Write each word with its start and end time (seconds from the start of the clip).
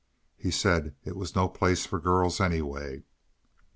He 0.35 0.49
said 0.49 0.95
it 1.03 1.15
was 1.15 1.35
no 1.35 1.47
place 1.47 1.85
for 1.85 1.99
girls, 1.99 2.41
anyway. 2.41 3.03